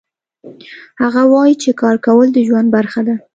هغه 1.01 1.21
وایي 1.33 1.55
چې 1.63 1.69
کار 1.81 1.95
کول 2.05 2.27
د 2.33 2.37
ژوند 2.47 2.67
برخه 2.75 3.01
ده 3.07 3.15